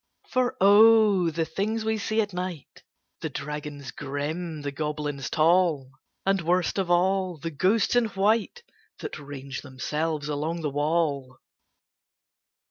For 0.31 0.57
O! 0.59 1.29
the 1.29 1.45
things 1.45 1.85
we 1.85 1.99
see 1.99 2.21
at 2.21 2.33
night 2.33 2.81
The 3.19 3.29
dragons 3.29 3.91
grim, 3.91 4.63
the 4.63 4.71
goblins 4.71 5.29
tall, 5.29 5.91
And, 6.25 6.41
worst 6.41 6.79
of 6.79 6.89
all, 6.89 7.37
the 7.37 7.51
ghosts 7.51 7.95
in 7.95 8.05
white 8.05 8.63
That 9.01 9.19
range 9.19 9.61
themselves 9.61 10.27
along 10.27 10.61
the 10.61 10.71
wall! 10.71 11.37